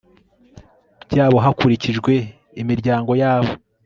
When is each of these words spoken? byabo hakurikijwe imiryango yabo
byabo 1.11 1.37
hakurikijwe 1.45 2.13
imiryango 2.61 3.11
yabo 3.21 3.51